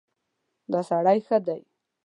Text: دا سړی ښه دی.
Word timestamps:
دا 0.71 0.79
سړی 0.89 1.19
ښه 1.27 1.37
دی. 1.47 1.61